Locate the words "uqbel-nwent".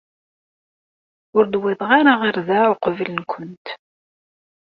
2.71-3.65